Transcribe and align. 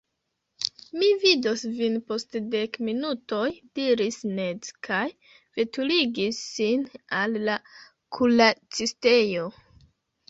Mi 0.99 1.09
vidos 1.23 1.65
vin 1.79 1.97
post 2.11 2.37
dek 2.55 2.79
minutoj 2.87 3.43
diris 3.79 4.17
Ned, 4.39 4.71
kaj 4.89 5.03
veturigis 5.61 6.43
sin 6.57 6.89
al 7.23 7.39
la 7.51 7.61
kuracistejo. 8.19 9.49